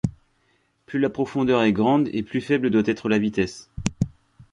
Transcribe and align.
Plus 0.87 0.97
la 0.97 1.11
profondeur 1.11 1.61
est 1.61 1.73
grande 1.73 2.09
et 2.11 2.23
plus 2.23 2.41
faible 2.41 2.71
doit 2.71 2.81
être 2.87 3.07
la 3.07 3.19
vitesse. 3.19 3.69